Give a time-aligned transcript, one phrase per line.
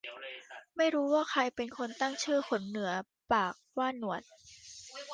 [0.75, 2.91] ไม่รู้ว่าใครเป็นคนตั้งชื่อขนเหนือ
[3.31, 4.21] ปากว่าหนวด